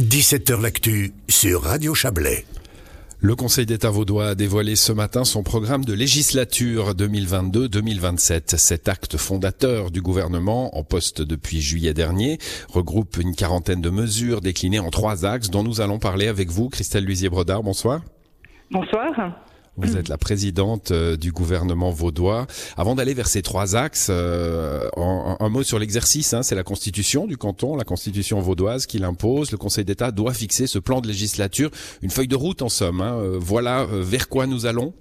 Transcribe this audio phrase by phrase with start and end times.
[0.00, 2.44] 17h L'actu sur Radio Chablais.
[3.18, 8.56] Le Conseil d'État vaudois a dévoilé ce matin son programme de législature 2022-2027.
[8.58, 12.38] Cet acte fondateur du gouvernement, en poste depuis juillet dernier,
[12.72, 16.68] regroupe une quarantaine de mesures déclinées en trois axes dont nous allons parler avec vous.
[16.68, 18.00] Christelle Luisier-Brodard, bonsoir.
[18.70, 19.08] Bonsoir.
[19.78, 22.48] Vous êtes la présidente euh, du gouvernement vaudois.
[22.76, 26.34] Avant d'aller vers ces trois axes, euh, un, mot sur l'exercice.
[26.34, 29.52] Hein, c'est la constitution du canton, la constitution vaudoise qui l'impose.
[29.52, 31.70] Le Conseil d'État doit fixer ce plan de législature,
[32.02, 33.00] une feuille de route en somme.
[33.00, 33.18] Hein.
[33.18, 34.92] Euh, voilà vers quoi nous allons?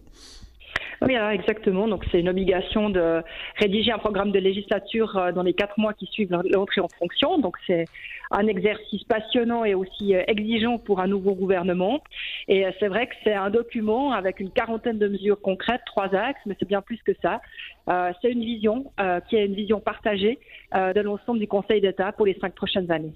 [1.02, 1.88] Oui, exactement.
[1.88, 3.22] Donc c'est une obligation de
[3.58, 7.38] rédiger un programme de législature euh, dans les quatre mois qui suivent l'entrée en fonction.
[7.38, 7.86] Donc c'est
[8.32, 12.02] un exercice passionnant et aussi euh, exigeant pour un nouveau gouvernement.
[12.48, 16.14] Et euh, c'est vrai que c'est un document avec une quarantaine de mesures concrètes, trois
[16.16, 17.42] axes, mais c'est bien plus que ça.
[18.22, 18.92] c'est une vision
[19.30, 20.40] qui est une vision partagée
[20.74, 23.14] de l'ensemble du Conseil d'État pour les cinq prochaines années.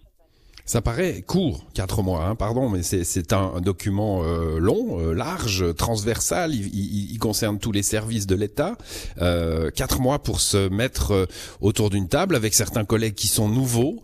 [0.66, 5.76] Ça paraît court, quatre mois, hein, pardon, mais c'est un, document euh, long, euh, large,
[5.76, 6.54] transversal.
[6.54, 8.78] Il, concerne tous les services de l'État.
[9.22, 11.28] Euh, quatre mois pour se mettre
[11.60, 14.02] autour d'une table avec certains collègues qui sont nouveaux.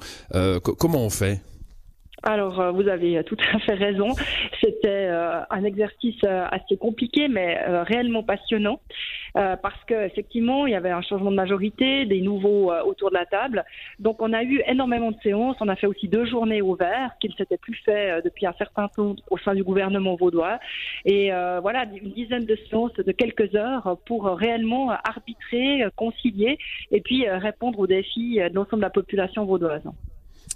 [0.77, 1.41] comment on fait?
[2.23, 4.09] Alors, euh, vous avez tout à fait raison.
[4.61, 8.81] C'était euh, un exercice euh, assez compliqué, mais réellement passionnant,
[9.61, 13.66] parce qu'effectivement, il y avait un changement de majorité, des nouveaux autour de la table.
[13.99, 15.57] Donc, on a eu énormément de séances.
[15.59, 18.88] On a fait aussi deux journées ouvertes, qui ne s'étaient plus fait depuis un certain
[18.88, 20.59] temps au sein du gouvernement vaudois.
[21.05, 21.30] Et
[21.61, 26.58] voilà, une dizaine de séances de quelques heures pour réellement arbitrer, concilier
[26.91, 29.83] et puis répondre aux défis de l'ensemble de la population vaudoise.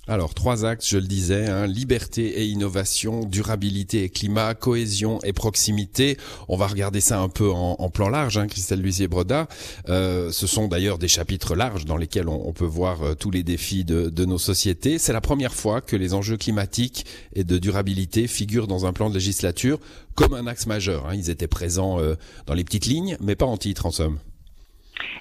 [0.07, 5.31] Alors, trois axes, je le disais, hein, liberté et innovation, durabilité et climat, cohésion et
[5.31, 6.17] proximité.
[6.47, 9.47] On va regarder ça un peu en, plan large, hein, Christelle Luisier-Broda.
[9.89, 13.43] Euh, ce sont d'ailleurs des chapitres larges dans lesquels on, peut voir euh, tous les
[13.43, 14.97] défis de, nos sociétés.
[14.97, 19.09] C'est la première fois que les enjeux climatiques et de durabilité figurent dans un plan
[19.09, 19.79] de législature
[20.15, 21.05] comme un axe majeur.
[21.05, 21.13] Hein.
[21.13, 22.15] Ils étaient présents euh,
[22.47, 24.17] dans les petites lignes, mais pas en titre en somme.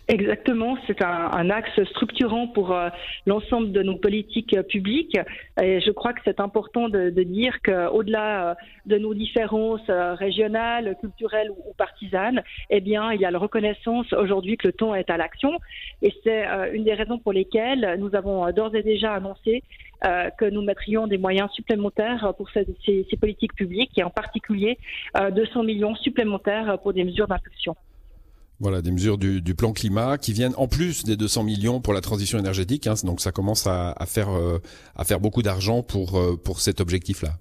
[0.09, 2.89] Exactement, c'est un, axe structurant pour euh,
[3.27, 5.17] l'ensemble de nos politiques euh, publiques.
[5.63, 8.55] Et je crois que c'est important de, dire qu'au-delà euh,
[8.87, 14.57] de nos différences régionales, culturelles ou, partisanes, eh bien, il y a la reconnaissance aujourd'hui
[14.57, 15.53] que le temps est à l'action.
[16.03, 19.63] Et c'est une des raisons pour lesquelles nous avons d'ores et déjà annoncé
[20.03, 22.67] que nous mettrions des moyens supplémentaires pour ces,
[23.21, 24.79] politiques publiques et en particulier
[25.15, 27.77] 200 millions supplémentaires pour des mesures d'impulsion.
[28.61, 31.95] Voilà, des mesures du, du, plan climat qui viennent en plus des 200 millions pour
[31.95, 32.87] la transition énergétique.
[32.87, 34.61] Hein, donc ça commence à, à faire euh,
[35.19, 37.39] beaucoup d'argent pour euh, pour cet objectif-là.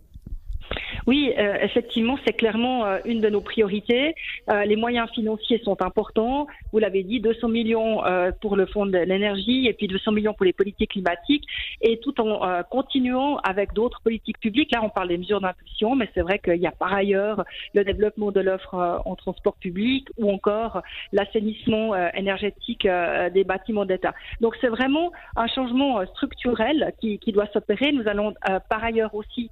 [1.07, 4.15] Oui, euh, effectivement, c'est clairement euh, une de nos priorités.
[4.49, 6.47] Euh, les moyens financiers sont importants.
[6.71, 8.01] Vous l'avez dit, 200 millions
[8.41, 11.45] pour le fonds de l'énergie et puis 200 millions pour les politiques climatiques.
[11.81, 14.71] Et tout en continuant avec d'autres politiques publiques.
[14.71, 17.43] Là, on parle des mesures d'impulsion, mais c'est vrai qu'il y a par ailleurs
[17.73, 20.81] le développement de l'offre en transport public ou encore
[21.11, 22.87] l'assainissement énergétique
[23.33, 24.13] des bâtiments d'État.
[24.41, 27.91] Donc, c'est vraiment un changement structurel qui, doit s'opérer.
[27.91, 28.33] Nous allons
[28.69, 29.49] par ailleurs aussi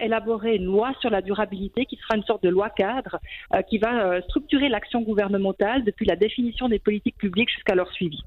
[0.00, 0.58] élaborer
[1.00, 3.18] sur la durabilité qui sera une sorte de loi cadre
[3.54, 7.90] euh, qui va euh, structurer l'action gouvernementale depuis la définition des politiques publiques jusqu'à leur
[7.92, 8.20] suivi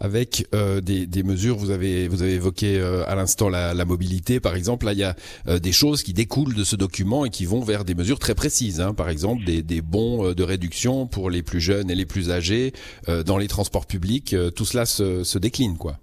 [0.00, 1.56] avec euh, des, mesures.
[1.56, 4.86] Vous avez vous avez évoqué à l'instant la, mobilité, par exemple.
[4.86, 5.14] Là, il y a
[5.60, 8.80] des choses qui découlent de ce document et qui vont vers des mesures très précises.
[8.80, 8.92] Hein.
[8.92, 12.72] Par exemple, des, bons de réduction pour les plus jeunes et les plus âgés
[13.24, 14.34] dans les transports publics.
[14.56, 16.00] tout cela se, se décline, quoi.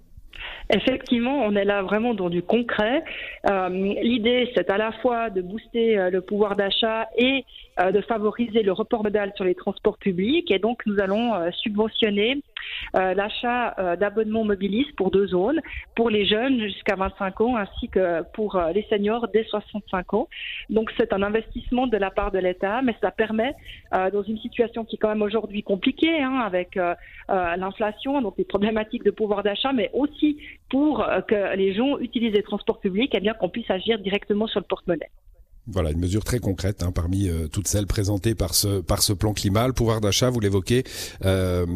[0.74, 3.04] Effectivement, on est là vraiment dans du concret.
[3.50, 7.44] Euh, l'idée, c'est à la fois de booster euh, le pouvoir d'achat et
[7.78, 10.50] euh, de favoriser le report modal sur les transports publics.
[10.50, 12.42] Et donc, nous allons subventionner
[12.94, 15.60] l'achat d'abonnements mobilistes pour deux zones,
[15.94, 20.28] pour les jeunes jusqu'à 25 ans, ainsi que pour les seniors dès 65 ans.
[20.70, 23.54] Donc, c'est un investissement de la part de l'État, mais ça permet,
[23.92, 26.78] dans une situation qui est quand même aujourd'hui compliquée, hein, avec
[27.28, 30.38] l'inflation, donc les problématiques de pouvoir d'achat, mais aussi
[30.70, 34.46] pour euh, que les gens utilisent les transports publics, eh bien qu'on puisse agir directement
[34.46, 35.10] sur le porte-monnaie.
[35.68, 39.12] Voilà, une mesure très concrète hein, parmi euh, toutes celles présentées par ce par ce
[39.12, 39.68] plan climat.
[39.68, 40.82] Le pouvoir d'achat, vous l'évoquez.
[41.24, 41.66] Euh,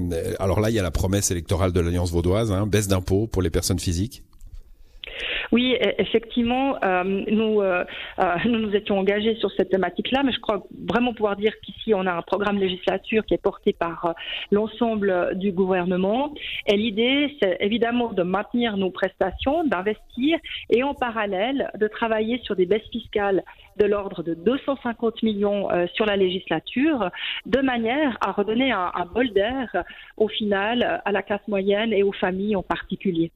[0.40, 3.42] alors là, il y a la promesse électorale de l'Alliance vaudoise, hein, baisse d'impôts pour
[3.42, 4.24] les personnes physiques.
[5.52, 7.84] Oui, e-, effectivement, euh, nous, euh,
[8.18, 11.94] euh, nous nous étions engagés sur cette thématique-là, mais je crois vraiment pouvoir dire qu'ici,
[11.94, 14.14] on a un programme législature qui est porté par
[14.50, 16.34] l'ensemble du gouvernement.
[16.66, 20.38] Et l'idée, c'est évidemment de maintenir nos prestations, d'investir
[20.70, 23.42] et en parallèle de travailler sur des baisses fiscales
[23.78, 27.10] de l'ordre de 250 millions sur la législature,
[27.44, 29.84] de manière à redonner un, un bol d'air
[30.16, 33.30] au final à la classe moyenne et aux familles en particulier.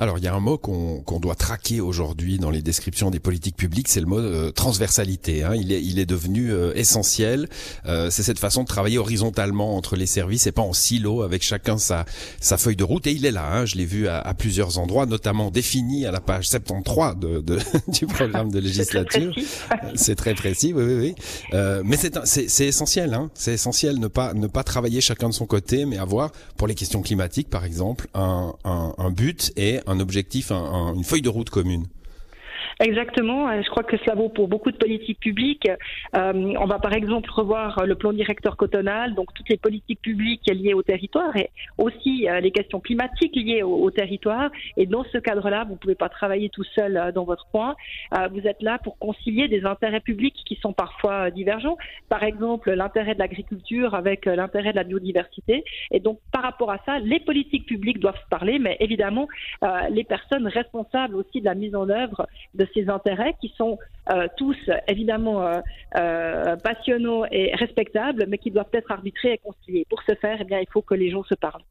[0.00, 3.56] Alors, il y a un mot qu'on doit traquer aujourd'hui dans les descriptions des politiques
[3.56, 5.42] publiques, c'est le mot euh, transversalité.
[5.42, 5.56] Hein.
[5.56, 7.48] Il, est, il est devenu euh, essentiel.
[7.86, 11.42] Euh, c'est cette façon de travailler horizontalement entre les services et pas en silo avec
[11.42, 12.04] chacun sa,
[12.40, 13.08] sa feuille de route.
[13.08, 13.64] Et il est là, hein.
[13.64, 17.58] je l'ai vu à, à, plusieurs endroits, notamment défini à la page 73 de, de
[17.88, 19.34] du programme de législature.
[19.96, 20.94] C'est très précis, oui, oui,
[21.52, 21.62] oui.
[21.84, 23.30] mais c'est essentiel, hein.
[23.34, 26.76] c'est essentiel ne pas, ne pas travailler chacun de son côté, mais avoir, pour les
[26.76, 31.50] questions climatiques par exemple, un, un, un but et un objectif, une feuille de route
[31.50, 31.86] commune.
[32.80, 33.60] Exactement.
[33.60, 35.68] Je crois que cela vaut pour beaucoup de politiques publiques.
[36.16, 40.46] Euh, on va par exemple revoir le plan directeur cotonal, donc toutes les politiques publiques
[40.46, 44.50] liées au territoire et aussi euh, les questions climatiques liées au, territoire.
[44.76, 47.74] Et dans ce cadre-là, vous ne pouvez pas travailler tout seul euh, dans votre coin.
[48.30, 51.76] vous êtes là pour concilier des intérêts publics qui sont parfois divergents.
[52.08, 55.64] Par exemple, l'intérêt de l'agriculture avec l'intérêt de la biodiversité.
[55.90, 59.26] Et donc, par rapport à ça, les politiques publiques doivent se parler, mais évidemment,
[59.90, 63.78] les personnes responsables aussi de la mise en œuvre de ces intérêts qui sont
[64.10, 64.56] euh, tous
[64.86, 65.60] évidemment euh,
[65.96, 69.86] euh, passionnants et respectables, mais qui doivent être arbitrés et conciliés.
[69.88, 71.62] Pour ce faire, eh bien, il faut que les gens se parlent.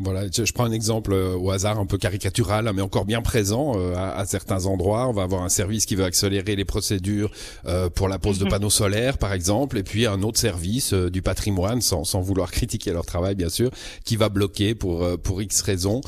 [0.00, 3.72] Voilà, je prends un exemple euh, au hasard un peu caricatural, mais encore bien présent
[3.76, 5.08] euh, à, certains endroits.
[5.08, 7.32] On va avoir un service qui veut accélérer les procédures
[7.66, 8.50] euh, pour la pose de mhm.
[8.50, 12.92] panneaux solaires, par exemple, et puis un autre service du patrimoine, sans, sans vouloir critiquer
[12.92, 13.70] leur travail, bien sûr,
[14.04, 16.00] qui va bloquer pour pour X raisons.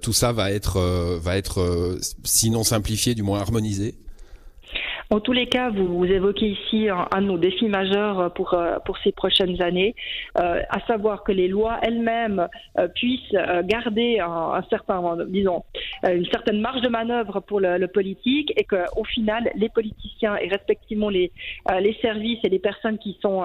[0.00, 0.80] tout ça va être
[1.20, 3.96] va être sinon simplifié, du moins harmonisé.
[5.12, 8.96] En tous les cas, vous, évoquez ici un, de nos défis majeurs pour, euh, pour
[8.98, 9.96] ces prochaines années,
[10.38, 12.46] euh, à savoir que les lois elles-mêmes
[12.78, 15.64] euh, puissent euh, garder un, un, certain, disons,
[16.08, 20.46] une certaine marge de manœuvre pour le, le politique et qu'au final, les politiciens et
[20.46, 21.32] respectivement les,
[21.80, 23.42] les services et les personnes qui sont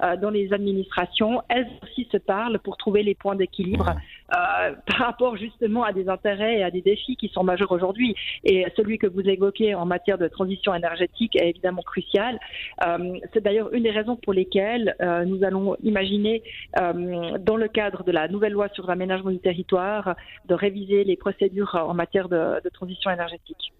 [0.00, 3.94] dans les administrations, elles aussi se parlent pour trouver les points d'équilibre
[4.28, 8.14] par rapport justement à des intérêts et à des défis qui sont majeurs aujourd'hui.
[8.44, 12.38] Et celui que vous évoquez en matière de transition énergétique, est évidemment cruciale.
[12.86, 16.42] Euh, c'est d'ailleurs une des raisons pour lesquelles euh, nous allons imaginer,
[16.78, 20.14] euh, dans le cadre de la nouvelle loi sur l'aménagement du territoire,
[20.46, 23.72] de réviser les procédures en matière de transition énergétique.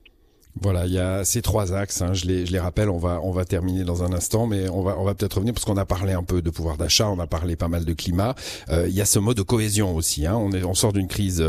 [0.61, 2.03] Voilà, il y a ces trois axes.
[2.03, 2.89] Hein, je, les, je les rappelle.
[2.89, 5.55] On va on va terminer dans un instant, mais on va on va peut-être revenir
[5.55, 7.93] parce qu'on a parlé un peu de pouvoir d'achat, on a parlé pas mal de
[7.93, 8.35] climat.
[8.71, 10.27] Euh, il y a ce mot de cohésion aussi.
[10.27, 11.43] Hein, on est on sort d'une crise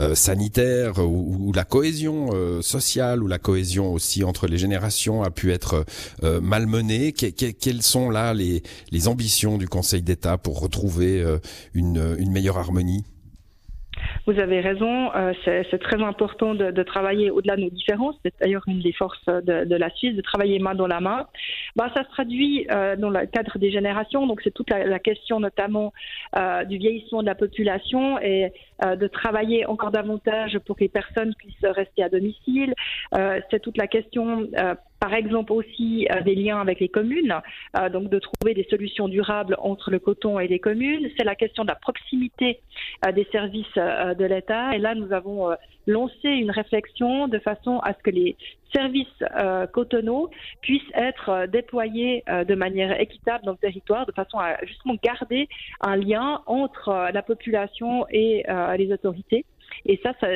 [0.00, 5.30] euh, sanitaire où, la cohésion euh, sociale ou la cohésion aussi entre les générations a
[5.30, 5.84] pu être
[6.22, 7.12] malmenée.
[7.12, 11.24] quelles sont là les les ambitions du Conseil d'État pour retrouver
[11.74, 13.04] une une meilleure harmonie?
[14.26, 18.16] Vous avez raison, euh, c'est très important de, de travailler au-delà de nos différences.
[18.24, 21.28] C'est d'ailleurs une des forces de, de, la Suisse, de travailler main dans la main.
[21.76, 24.98] Bah, ça se traduit euh, dans le cadre des générations, donc c'est toute la, la,
[24.98, 25.92] question notamment
[26.36, 28.52] euh, du vieillissement de la population et
[28.84, 32.74] de travailler encore davantage pour que les personnes puissent rester à domicile.
[33.50, 34.46] C'est toute la question
[35.06, 37.36] par exemple aussi des liens avec les communes,
[37.78, 41.08] euh, donc de trouver des solutions durables entre le coton et les communes.
[41.16, 42.58] C'est la question de la proximité
[43.06, 44.74] euh, des services euh, de l'État.
[44.74, 45.54] Et là, nous avons
[45.86, 48.36] lancé une réflexion de façon à ce que les
[48.74, 49.22] services
[49.72, 50.28] cotonaux
[50.60, 55.48] puissent être déployés de manière équitable dans le territoire, de façon à justement garder
[55.80, 58.44] un lien entre la population et
[58.76, 59.44] les autorités.
[59.84, 60.26] Et ça, ça,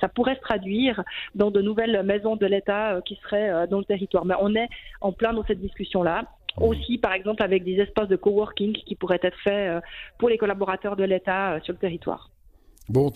[0.00, 1.02] ça, pourrait se traduire
[1.34, 4.24] dans de nouvelles maisons de l'État euh, qui seraient euh, dans le territoire.
[4.24, 4.68] Mais on est
[5.00, 6.24] en plein dans cette discussion-là
[6.56, 9.80] aussi par exemple avec des espaces de coworking qui pourraient être faits euh,
[10.18, 12.28] pour les collaborateurs de l'État sur le territoire.
[12.90, 13.12] Bon,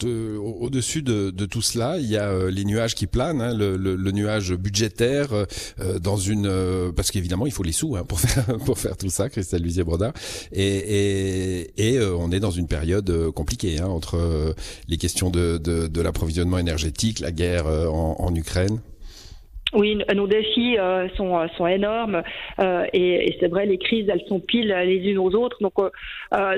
[0.61, 3.76] au-dessus de, de, tout cela, il y a euh, les nuages qui planent, hein, le,
[3.76, 5.47] le, le, nuage budgétaire euh,
[5.81, 9.11] euh, dans une parce qu'évidemment il faut les sous hein, pour faire pour faire tout
[9.11, 10.12] ça, Christelle Luisier Brodard,
[10.52, 14.54] et et, et on est dans une période compliquée hein, entre
[14.87, 18.78] les questions de, de, de l'approvisionnement énergétique, la guerre en, en Ukraine.
[19.75, 22.23] Oui, nos défis euh, sont, euh, sont énormes
[22.61, 25.59] euh, et, c'est vrai, les crises, elles sont pile les unes aux autres.
[25.61, 25.75] Donc,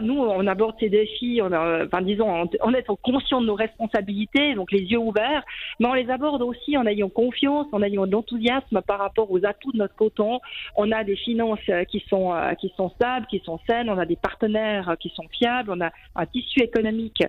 [0.03, 4.83] nous, on aborde ces défis, enfin, disons, en, étant conscient de nos responsabilités, donc les
[4.83, 5.43] yeux ouverts,
[5.81, 9.45] mais on les aborde aussi en ayant confiance, en ayant de l'enthousiasme par rapport aux
[9.45, 10.41] atouts de notre coton.
[10.77, 11.59] On a des finances
[11.89, 15.71] qui sont, qui sont stables, qui sont saines, on a des partenaires qui sont fiables,
[15.71, 17.23] on a un tissu économique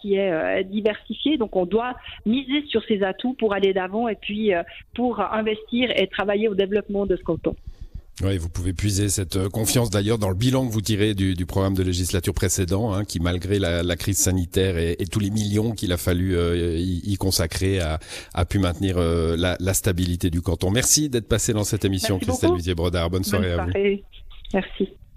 [0.00, 1.36] qui est diversifié.
[1.36, 1.94] Donc, on doit
[2.26, 4.52] miser sur ces atouts pour aller d'avant et puis
[4.94, 7.56] pour pour investir et travailler au développement de ce canton.
[8.22, 11.34] Oui, vous pouvez puiser cette euh, confiance d'ailleurs dans le bilan que vous tirez du,
[11.34, 15.20] du programme de législature précédent, hein, qui malgré la, la, crise sanitaire et, et, tous
[15.20, 18.00] les millions qu'il a fallu euh, y, consacrer, a,
[18.34, 20.70] a, pu maintenir euh, la, la, stabilité du canton.
[20.70, 23.08] Merci d'être passé dans cette émission, Christelle Lusier-Brodard.
[23.08, 23.92] Bonne soirée Bonne soirée.
[23.92, 24.02] à vous.
[24.52, 24.98] Merci.